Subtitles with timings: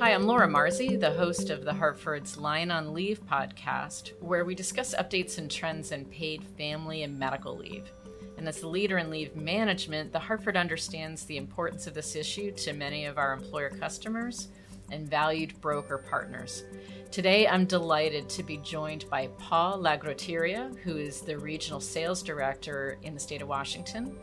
[0.00, 4.54] Hi, I'm Laura Marzi, the host of the Hartford's Line on Leave podcast, where we
[4.54, 7.90] discuss updates and trends in paid family and medical leave.
[8.36, 12.52] And as the leader in leave management, the Hartford understands the importance of this issue
[12.52, 14.46] to many of our employer customers
[14.92, 16.62] and valued broker partners.
[17.10, 22.98] Today, I'm delighted to be joined by Paul Lagrotteria, who is the Regional Sales Director
[23.02, 24.16] in the state of Washington,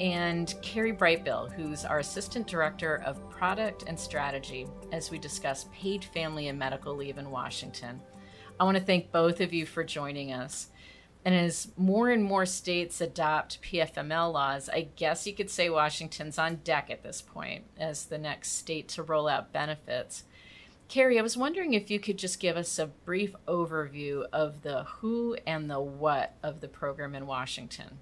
[0.00, 6.04] and Keri Brightbill, who's our Assistant Director of Product and Strategy, as we discuss paid
[6.04, 8.00] family and medical leave in Washington.
[8.60, 10.68] I want to thank both of you for joining us.
[11.24, 16.38] And as more and more states adopt PFML laws, I guess you could say Washington's
[16.38, 20.24] on deck at this point as the next state to roll out benefits.
[20.88, 24.84] Keri, I was wondering if you could just give us a brief overview of the
[24.84, 27.98] who and the what of the program in Washington.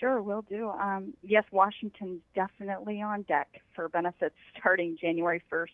[0.00, 0.68] Sure, will do.
[0.70, 5.68] Um, yes, Washington's definitely on deck for benefits starting January 1st,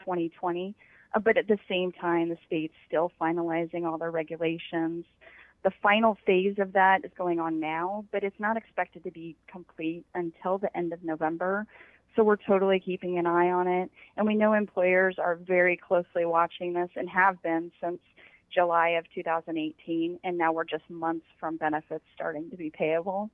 [0.00, 0.74] 2020.
[1.14, 5.04] Uh, but at the same time, the state's still finalizing all their regulations.
[5.64, 9.36] The final phase of that is going on now, but it's not expected to be
[9.50, 11.66] complete until the end of November.
[12.14, 13.90] So we're totally keeping an eye on it.
[14.16, 17.98] And we know employers are very closely watching this and have been since
[18.54, 20.20] July of 2018.
[20.24, 23.30] And now we're just months from benefits starting to be payable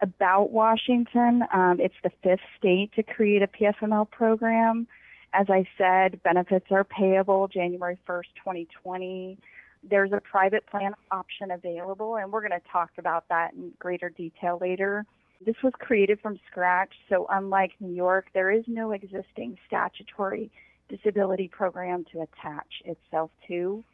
[0.00, 1.42] about Washington.
[1.52, 4.86] Um, it's the fifth state to create a PFML program.
[5.32, 9.38] As I said, benefits are payable January 1st, 2020.
[9.88, 14.08] There's a private plan option available, and we're going to talk about that in greater
[14.08, 15.04] detail later.
[15.44, 20.50] This was created from scratch, so unlike New York, there is no existing statutory
[20.88, 23.84] disability program to attach itself to.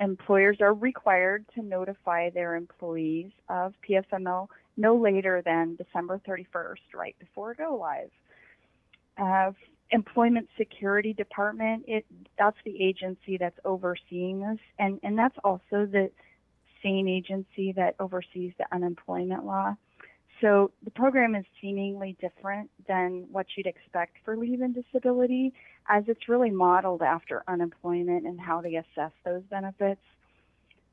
[0.00, 7.16] Employers are required to notify their employees of PFML no later than December 31st, right
[7.18, 8.10] before go live.
[9.18, 9.52] Uh,
[9.90, 12.06] Employment Security Department, it
[12.38, 16.10] that's the agency that's overseeing this, and and that's also the
[16.82, 19.76] same agency that oversees the unemployment law.
[20.40, 25.52] So the program is seemingly different than what you'd expect for leave and disability,
[25.88, 30.00] as it's really modeled after unemployment and how they assess those benefits.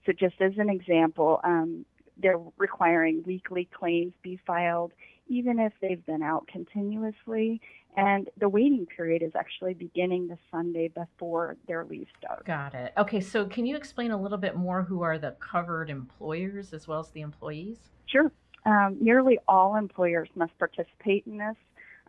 [0.06, 1.86] So just as an example, um,
[2.22, 4.92] they're requiring weekly claims be filed,
[5.28, 7.62] even if they've been out continuously.
[7.98, 12.46] And the waiting period is actually beginning the Sunday before their leave starts.
[12.46, 12.94] Got it.
[12.98, 16.88] Okay, so can you explain a little bit more who are the covered employers as
[16.88, 17.80] well as the employees?
[18.06, 18.32] Sure.
[18.66, 21.56] Um, nearly all employers must participate in this.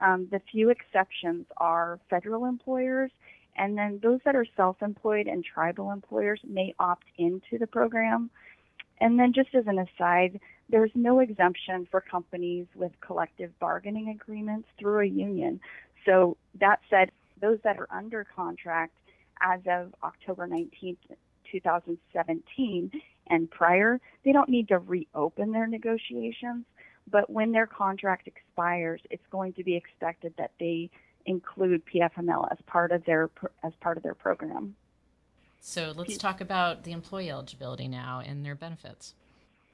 [0.01, 3.11] Um, the few exceptions are federal employers,
[3.57, 8.31] and then those that are self employed and tribal employers may opt into the program.
[9.01, 14.69] And then, just as an aside, there's no exemption for companies with collective bargaining agreements
[14.79, 15.61] through a union.
[16.05, 18.95] So, that said, those that are under contract
[19.41, 20.99] as of October 19th,
[21.51, 22.91] 2017
[23.29, 26.65] and prior, they don't need to reopen their negotiations.
[27.11, 30.91] But when their contract expires, it's going to be expected that they
[31.27, 33.31] include PFML as part of their
[33.63, 34.75] as part of their program.
[35.61, 39.15] So let's talk about the employee eligibility now and their benefits.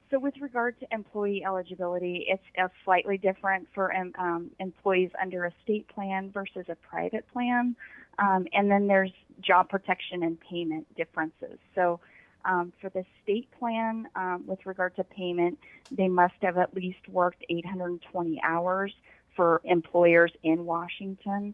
[0.09, 5.45] So, with regard to employee eligibility, it's uh, slightly different for um, um, employees under
[5.45, 7.75] a state plan versus a private plan.
[8.19, 9.11] Um, and then there's
[9.41, 11.59] job protection and payment differences.
[11.75, 11.99] So,
[12.45, 15.59] um, for the state plan, um, with regard to payment,
[15.91, 18.93] they must have at least worked 820 hours
[19.35, 21.53] for employers in Washington.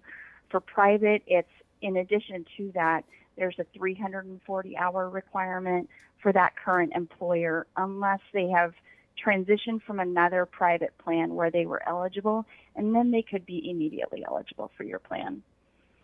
[0.49, 1.49] For private, it's
[1.81, 3.03] in addition to that,
[3.37, 5.89] there's a 340 hour requirement
[6.21, 8.73] for that current employer unless they have
[9.23, 12.45] transitioned from another private plan where they were eligible,
[12.75, 15.43] and then they could be immediately eligible for your plan.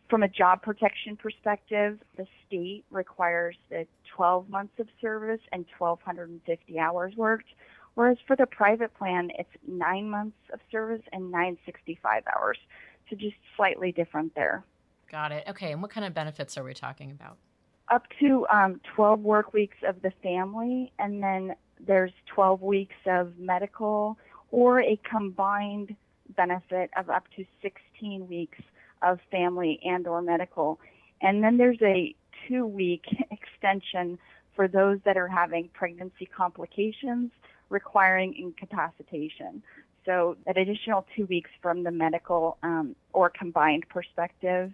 [0.10, 3.86] From a job protection perspective, the state requires the
[4.16, 7.48] 12 months of service and 1,250 hours worked,
[7.94, 12.58] whereas for the private plan, it's nine months of service and 965 hours.
[13.10, 14.64] So just slightly different there.
[15.12, 15.44] Got it.
[15.50, 17.38] Okay, and what kind of benefits are we talking about?
[17.90, 23.38] Up to um, 12 work weeks of the family, and then there's 12 weeks of
[23.40, 24.18] medical
[24.52, 25.96] or a combined
[26.36, 28.60] benefit of up to 16 weeks
[29.02, 30.80] of family and or medical.
[31.22, 32.16] And then there's a
[32.48, 34.20] two week extension
[34.56, 37.32] for those that are having pregnancy complications
[37.70, 39.64] requiring incapacitation.
[40.06, 44.74] So an additional two weeks from the medical um, or combined perspective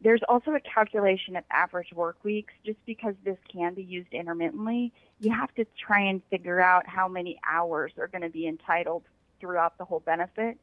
[0.00, 2.52] there's also a calculation of average work weeks.
[2.64, 7.08] Just because this can be used intermittently, you have to try and figure out how
[7.08, 9.02] many hours are going to be entitled
[9.40, 10.58] throughout the whole benefit.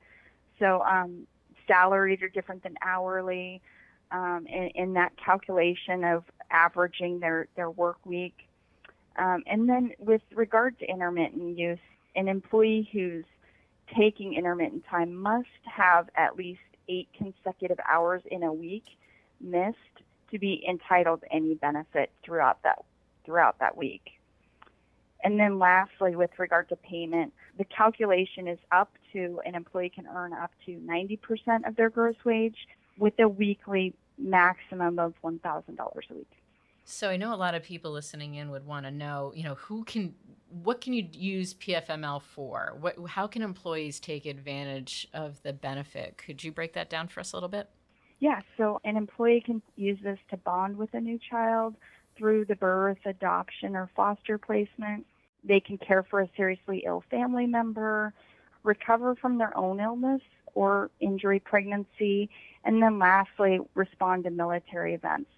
[0.59, 1.27] So um,
[1.67, 3.61] salaries are different than hourly.
[4.11, 8.47] um, in, in, that calculation of averaging their, their work week.
[9.17, 11.79] Um, and then with regard to intermittent use,
[12.15, 13.25] an employee who's
[13.95, 18.85] taking intermittent time must have at least eight consecutive hours in a week
[19.43, 19.77] missed
[20.31, 22.83] to be entitled any benefit throughout that
[23.25, 24.19] throughout that week.
[25.23, 30.07] And then lastly, with regard to payment, the calculation is up to an employee can
[30.07, 32.67] earn up to 90% of their gross wage
[32.97, 36.31] with a weekly maximum of $1,000 a week.
[36.83, 39.55] So I know a lot of people listening in would want to know, you know,
[39.55, 40.15] who can
[40.63, 42.75] what can you use PFML for?
[42.79, 46.17] What how can employees take advantage of the benefit?
[46.17, 47.69] Could you break that down for us a little bit?
[48.21, 51.75] Yeah, so an employee can use this to bond with a new child
[52.15, 55.07] through the birth, adoption, or foster placement.
[55.43, 58.13] They can care for a seriously ill family member,
[58.63, 60.21] recover from their own illness
[60.53, 62.29] or injury pregnancy,
[62.63, 65.31] and then lastly, respond to military events,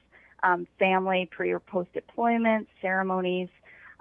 [0.44, 3.47] um, family, pre or post deployment, ceremonies,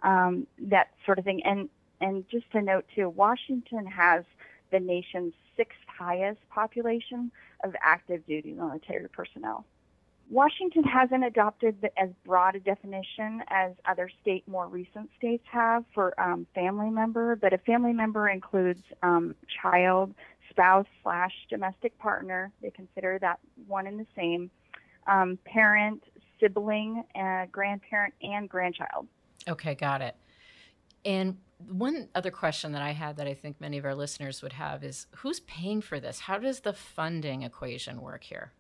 [0.03, 1.41] um, that sort of thing.
[1.45, 1.69] And,
[2.01, 4.25] and just to note too, Washington has
[4.73, 7.31] the nation's sixth highest population
[7.63, 9.65] of active duty military personnel.
[10.29, 16.19] Washington hasn't adopted as broad a definition as other state, more recent states have for
[16.21, 20.15] um, family member, but a family member includes um, child,
[20.51, 22.51] spouse slash domestic partner.
[22.63, 24.51] They consider that one and the same.
[25.07, 26.03] Um, parent,
[26.41, 29.07] sibling, uh, grandparent, and grandchild.
[29.49, 30.17] Okay, got it.
[31.05, 31.37] And
[31.69, 34.85] one other question that I had that I think many of our listeners would have
[34.85, 36.21] is who's paying for this?
[36.21, 38.53] How does the funding equation work here?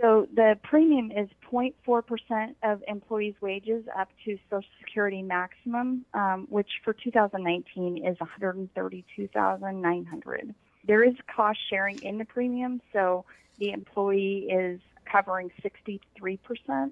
[0.00, 6.68] So the premium is 0.4% of employees' wages up to Social Security maximum, um, which
[6.84, 10.54] for 2019 is 132,900.
[10.86, 13.24] There is cost sharing in the premium, so
[13.58, 14.80] the employee is
[15.10, 16.90] covering 63%,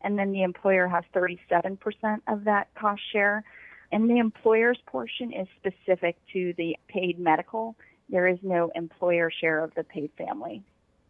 [0.00, 3.44] and then the employer has 37% of that cost share.
[3.90, 7.76] And the employer's portion is specific to the paid medical.
[8.08, 10.62] There is no employer share of the paid family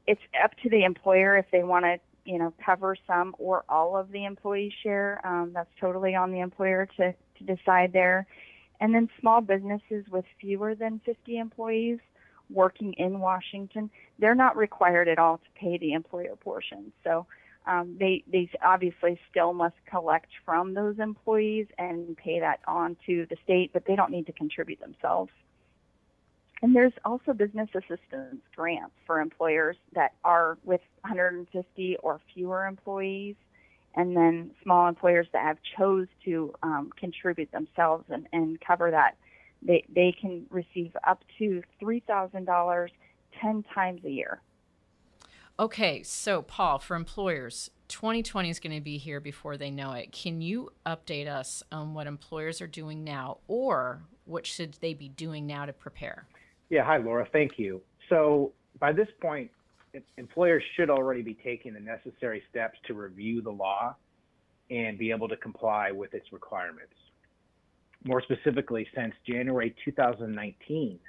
[0.09, 3.95] it's up to the employer if they want to, you know, cover some or all
[3.97, 5.21] of the employee share.
[5.23, 8.27] Um, that's totally on the employer to, to decide there.
[8.81, 11.99] And then small businesses with fewer than 50 employees
[12.49, 16.91] working in Washington, they're not required at all to pay the employer portion.
[17.05, 17.27] So
[17.69, 23.27] um, they, they obviously still must collect from those employees and pay that on to
[23.29, 25.31] the state, but they don't need to contribute themselves.
[26.63, 33.37] And there's also business assistance grants for employers that are with 150 or fewer employees,
[33.95, 39.17] and then small employers that have chose to um, contribute themselves and, and cover that.
[39.61, 42.89] They, they can receive up to $3,000
[43.41, 44.41] 10 times a year.
[45.61, 50.13] Okay, so Paul, for employers, 2020 is going to be here before they know it.
[50.13, 55.09] Can you update us on what employers are doing now or what should they be
[55.09, 56.29] doing now to prepare?
[56.71, 57.27] Yeah, hi, Laura.
[57.33, 57.83] Thank you.
[58.09, 59.51] So by this point,
[60.17, 63.97] employers should already be taking the necessary steps to review the law
[64.71, 66.95] and be able to comply with its requirements.
[68.05, 71.01] More specifically, since January 2019,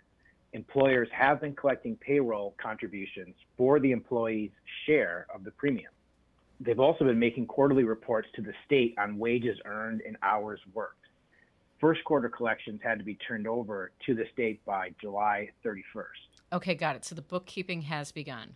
[0.53, 4.51] employers have been collecting payroll contributions for the employee's
[4.85, 5.91] share of the premium.
[6.59, 10.99] They've also been making quarterly reports to the state on wages earned and hours worked
[11.79, 16.53] first quarter collections had to be turned over to the state by July 31st.
[16.53, 17.05] Okay, got it.
[17.05, 18.53] So the bookkeeping has begun.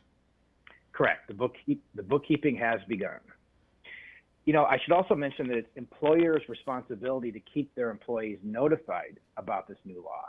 [0.92, 1.28] Correct.
[1.28, 3.20] The bookkeep the bookkeeping has begun.
[4.46, 9.20] You know, I should also mention that it's employers' responsibility to keep their employees notified
[9.38, 10.26] about this new law.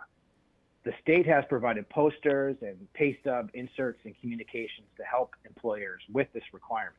[0.84, 6.28] The state has provided posters and pay stub inserts and communications to help employers with
[6.34, 6.96] this requirement.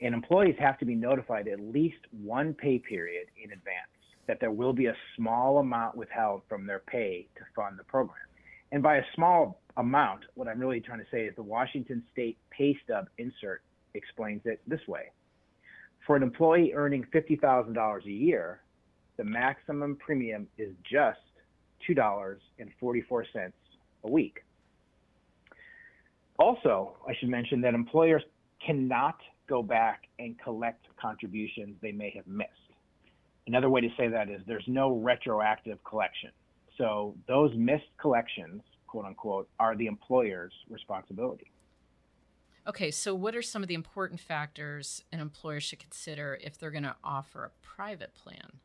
[0.00, 3.88] And employees have to be notified at least one pay period in advance
[4.26, 8.26] that there will be a small amount withheld from their pay to fund the program.
[8.72, 12.38] And by a small amount, what I'm really trying to say is the Washington State
[12.50, 13.62] pay stub insert
[13.94, 15.12] explains it this way.
[16.06, 18.60] For an employee earning $50,000 a year,
[19.16, 21.20] the maximum premium is just
[21.88, 23.52] $2.44
[24.04, 24.42] a week.
[26.38, 28.22] Also, I should mention that employers
[28.64, 29.16] cannot
[29.48, 32.50] go back and collect contributions they may have missed.
[33.46, 36.30] Another way to say that is there's no retroactive collection.
[36.78, 41.50] So those missed collections, quote unquote, are the employer's responsibility.
[42.66, 46.72] Okay, so what are some of the important factors an employer should consider if they're
[46.72, 48.58] going to offer a private plan?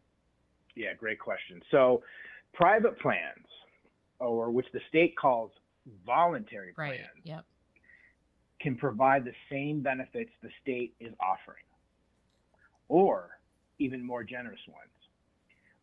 [0.75, 1.62] Yeah, great question.
[1.70, 2.01] So,
[2.53, 3.46] private plans,
[4.20, 5.51] or which the state calls
[6.05, 7.24] voluntary plans, right.
[7.24, 7.46] yep.
[8.60, 11.63] can provide the same benefits the state is offering,
[12.88, 13.29] or
[13.79, 14.91] even more generous ones.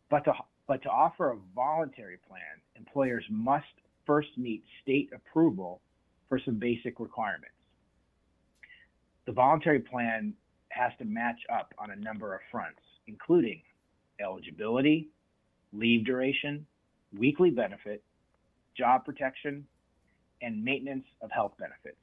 [0.09, 0.33] But to,
[0.67, 3.65] but to offer a voluntary plan, employers must
[4.05, 5.81] first meet state approval
[6.29, 7.53] for some basic requirements.
[9.25, 10.33] The voluntary plan
[10.69, 13.61] has to match up on a number of fronts, including
[14.21, 15.09] eligibility,
[15.73, 16.65] leave duration,
[17.17, 18.03] weekly benefit,
[18.77, 19.65] job protection,
[20.41, 21.97] and maintenance of health benefits.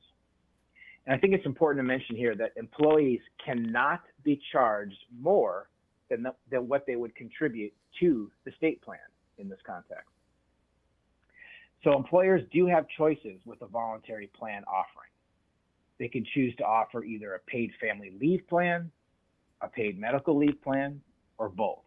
[1.06, 5.68] And I think it's important to mention here that employees cannot be charged more
[6.10, 8.98] than, the, than what they would contribute to the state plan
[9.38, 10.10] in this context.
[11.84, 15.10] So employers do have choices with a voluntary plan offering.
[15.98, 18.90] They can choose to offer either a paid family leave plan,
[19.60, 21.00] a paid medical leave plan,
[21.38, 21.85] or both.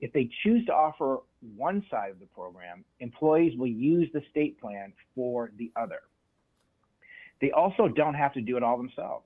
[0.00, 1.18] If they choose to offer
[1.56, 6.00] one side of the program, employees will use the state plan for the other.
[7.40, 9.24] They also don't have to do it all themselves.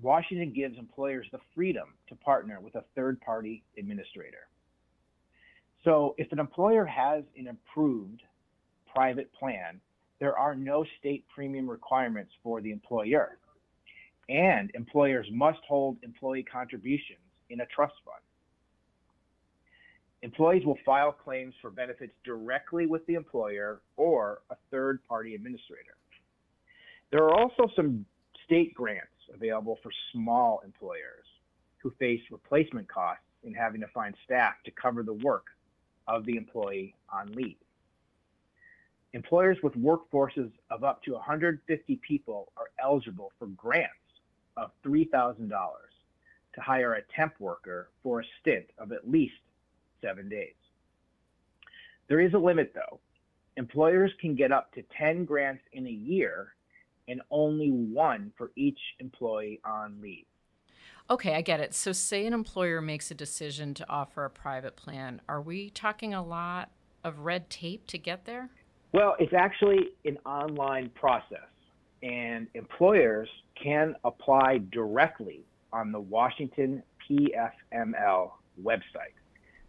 [0.00, 4.48] Washington gives employers the freedom to partner with a third party administrator.
[5.84, 8.22] So if an employer has an approved
[8.92, 9.80] private plan,
[10.18, 13.38] there are no state premium requirements for the employer.
[14.28, 17.18] And employers must hold employee contributions
[17.50, 18.22] in a trust fund.
[20.24, 25.96] Employees will file claims for benefits directly with the employer or a third party administrator.
[27.10, 28.06] There are also some
[28.46, 31.26] state grants available for small employers
[31.76, 35.44] who face replacement costs in having to find staff to cover the work
[36.08, 37.58] of the employee on leave.
[39.12, 43.92] Employers with workforces of up to 150 people are eligible for grants
[44.56, 45.50] of $3,000
[46.54, 49.34] to hire a temp worker for a stint of at least
[50.04, 50.54] seven days.
[52.08, 53.00] There is a limit though.
[53.56, 56.54] Employers can get up to 10 grants in a year
[57.08, 60.24] and only one for each employee on leave.
[61.10, 61.74] Okay, I get it.
[61.74, 65.20] So, say an employer makes a decision to offer a private plan.
[65.28, 66.70] Are we talking a lot
[67.04, 68.48] of red tape to get there?
[68.92, 71.50] Well, it's actually an online process,
[72.02, 73.28] and employers
[73.62, 75.44] can apply directly
[75.74, 78.30] on the Washington PFML
[78.62, 79.14] website.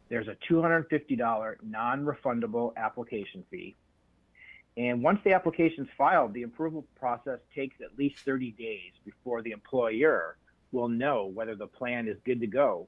[0.10, 3.76] There's a $250 non refundable application fee.
[4.78, 9.42] And once the application is filed, the approval process takes at least 30 days before
[9.42, 10.38] the employer
[10.72, 12.88] will know whether the plan is good to go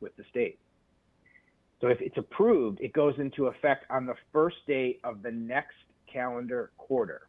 [0.00, 0.58] with the state.
[1.80, 5.76] So if it's approved, it goes into effect on the first day of the next
[6.12, 7.28] calendar quarter.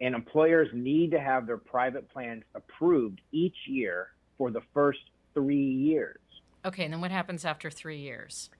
[0.00, 5.00] And employers need to have their private plans approved each year for the first
[5.34, 6.18] three years.
[6.64, 8.50] Okay, and then what happens after three years?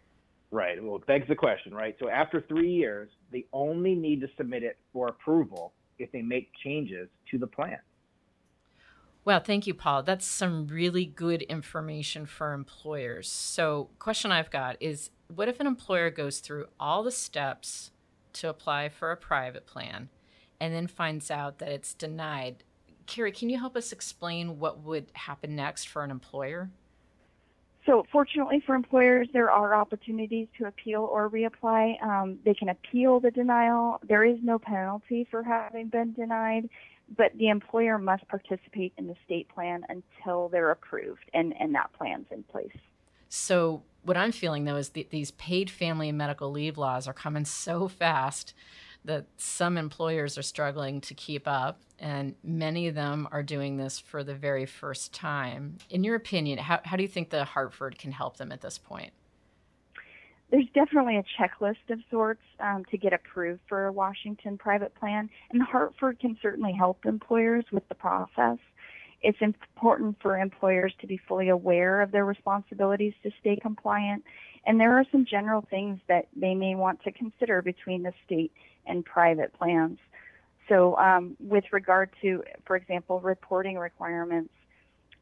[0.51, 0.83] Right.
[0.83, 1.95] Well, it begs the question, right?
[2.01, 6.51] So after three years, they only need to submit it for approval if they make
[6.65, 7.79] changes to the plan.
[9.25, 10.05] Well, thank you, Paul.
[10.05, 13.31] That's some really good information for employers.
[13.31, 17.91] So, question I've got is what if an employer goes through all the steps
[18.35, 20.09] to apply for a private plan
[20.59, 22.65] and then finds out that it's denied?
[23.05, 26.71] Keri, can you help us explain what would happen next for an employer?
[27.89, 32.03] So, fortunately for employers, there are opportunities to appeal or reapply.
[32.03, 33.99] Um, they can appeal the denial.
[34.07, 36.69] There is no penalty for having been denied,
[37.17, 41.91] but the employer must participate in the state plan until they're approved and, and that
[41.97, 42.77] plan's in place.
[43.31, 47.15] So, what I'm feeling though is that these paid family and medical leave laws are
[47.15, 48.53] coming so fast
[49.05, 53.99] that some employers are struggling to keep up, and many of them are doing this
[53.99, 55.79] for the very first time.
[55.91, 58.79] In your opinion, how, how do you think the Hartford can help them at this
[58.79, 59.13] point?
[60.51, 65.29] There's definitely a checklist of sorts um, to get approved for a Washington private plan,
[65.51, 68.59] and Hartford can certainly help employers with the process.
[69.21, 74.25] It's important for employers to be fully aware of their responsibilities to stay compliant,
[74.65, 78.53] and there are some general things that they may want to consider between the state
[78.87, 79.99] and private plans.
[80.69, 84.53] So, um, with regard to, for example, reporting requirements,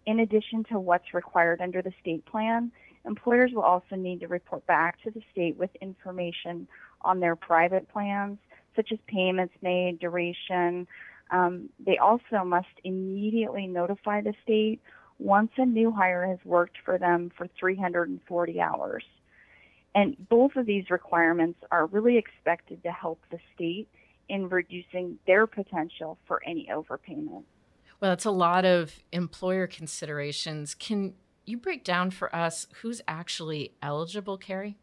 [0.04, 2.72] in addition to what's required under the state plan,
[3.04, 6.66] employers will also need to report back to the state with information
[7.02, 8.38] on their private plans,
[8.74, 10.86] such as payments made, duration.
[11.30, 14.80] Um, they also must immediately notify the state
[15.18, 19.04] once a new hire has worked for them for 340 hours.
[19.94, 23.88] And both of these requirements are really expected to help the state
[24.28, 27.44] in reducing their potential for any overpayment.
[28.00, 30.74] Well, that's a lot of employer considerations.
[30.74, 31.14] Can
[31.46, 34.76] you break down for us who's actually eligible, Keri?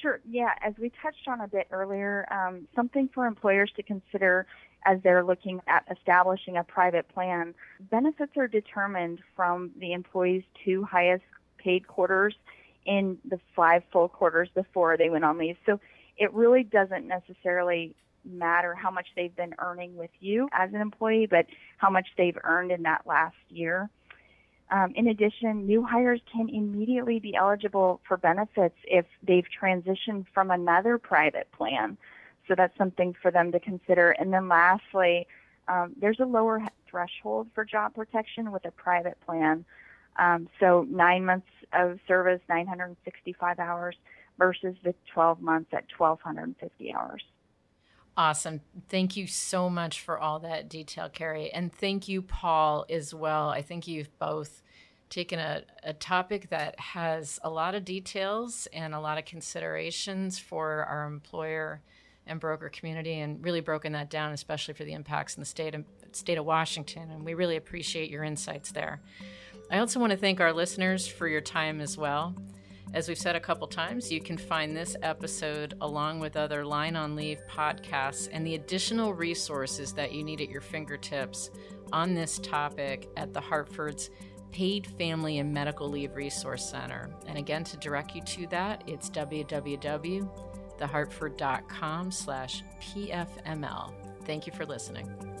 [0.00, 0.20] Sure.
[0.28, 4.46] Yeah, as we touched on a bit earlier, um, something for employers to consider
[4.84, 7.54] as they're looking at establishing a private plan,
[7.90, 11.24] benefits are determined from the employee's two highest
[11.58, 12.34] paid quarters
[12.84, 15.56] in the five full quarters before they went on leave.
[15.64, 15.80] So
[16.18, 21.26] it really doesn't necessarily matter how much they've been earning with you as an employee,
[21.26, 21.46] but
[21.78, 23.90] how much they've earned in that last year.
[24.70, 30.50] Um, in addition, new hires can immediately be eligible for benefits if they've transitioned from
[30.50, 31.98] another private plan.
[32.48, 34.10] So that's something for them to consider.
[34.12, 35.26] And then lastly,
[35.68, 39.64] um, there's a lower threshold for job protection with a private plan.
[40.18, 43.96] Um, so nine months of service, 965 hours
[44.38, 47.22] versus the 12 months at 1,250 hours.
[48.16, 48.60] Awesome.
[48.88, 51.50] Thank you so much for all that detail, Keri.
[51.50, 53.48] And thank you, Paul, as well.
[53.48, 54.62] I think you've both
[55.10, 60.38] taken a, a topic that has a lot of details and a lot of considerations
[60.38, 61.82] for our employer
[62.26, 65.74] and broker community and really broken that down, especially for the impacts in the state
[65.74, 67.10] of, state of Washington.
[67.10, 69.00] And we really appreciate your insights there.
[69.70, 72.34] I also want to thank our listeners for your time as well.
[72.92, 76.94] As we've said a couple times, you can find this episode along with other Line
[76.94, 81.50] on Leave podcasts and the additional resources that you need at your fingertips
[81.92, 84.10] on this topic at the Hartford's
[84.52, 87.10] Paid Family and Medical Leave Resource Center.
[87.26, 89.10] And again, to direct you to that, it's
[90.78, 93.92] www.thehartford.com slash pfml.
[94.24, 95.33] Thank you for listening.